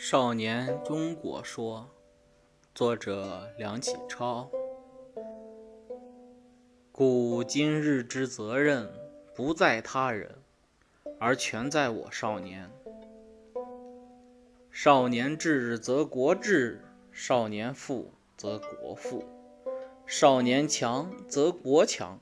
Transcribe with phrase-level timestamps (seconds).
[0.00, 1.90] 少年中国说，
[2.72, 4.48] 作者梁启超。
[6.92, 8.88] 故今日之责任，
[9.34, 10.36] 不在他人，
[11.18, 12.70] 而全在我少年。
[14.70, 16.80] 少年智则国智，
[17.10, 19.24] 少年富则国富；
[20.06, 22.20] 少年强则国强，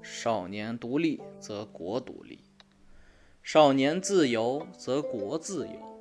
[0.00, 2.38] 少年独立则国独立；
[3.42, 5.97] 少年自由则国自由。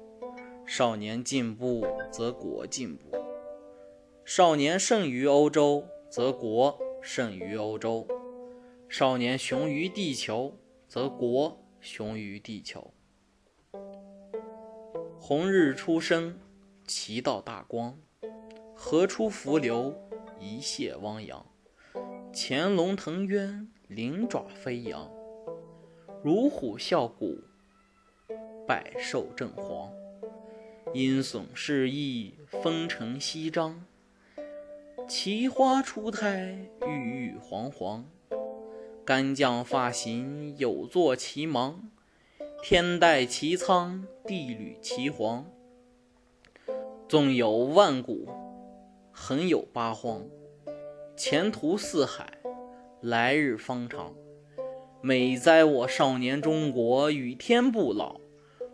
[0.70, 3.18] 少年进步，则国进步；
[4.26, 8.06] 少年胜于欧洲，则国胜于欧洲；
[8.90, 10.54] 少年雄于地球，
[10.86, 12.94] 则国雄于地球。
[15.18, 16.38] 红日初升，
[16.86, 17.94] 其道大光；
[18.76, 19.96] 河出伏流，
[20.38, 21.46] 一泻汪洋。
[22.34, 25.10] 潜龙腾渊，鳞爪飞扬；
[26.22, 27.40] 乳虎啸谷，
[28.68, 29.90] 百兽震惶。
[30.94, 33.84] 鹰隼试翼，风尘翕张；
[35.08, 36.58] 奇花初胎，
[36.88, 38.06] 郁郁皇皇。
[39.06, 41.82] 干将发行，有作其芒；
[42.64, 45.46] 天戴其苍，地履其黄。
[47.08, 48.28] 纵有万古，
[49.12, 50.26] 横有八荒。
[51.16, 52.40] 前途似海，
[53.02, 54.14] 来日方长。
[55.02, 58.20] 美哉我少年中国，与天不老！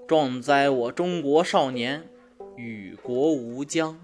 [0.06, 2.04] 壮哉我中国少年，
[2.58, 3.98] 与国无疆。